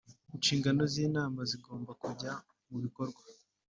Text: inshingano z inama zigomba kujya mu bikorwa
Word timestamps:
inshingano 0.35 0.81
z 0.91 0.95
inama 1.05 1.39
zigomba 1.49 1.91
kujya 2.03 2.31
mu 2.69 2.77
bikorwa 2.83 3.21